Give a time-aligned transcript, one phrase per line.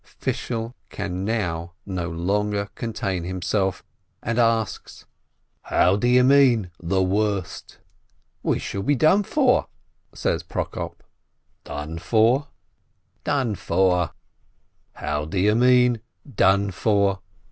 [0.17, 3.83] Fishel can now no longer contain himself,
[4.23, 5.05] and asks:
[5.61, 7.63] "How do you mean, the worse?"
[8.41, 9.67] "We shall be done for,"
[10.11, 11.03] says Prokop.
[11.63, 12.47] "Done for?"
[13.23, 14.13] "Done for."
[14.93, 15.99] "How do you mean,
[16.33, 17.19] done for?"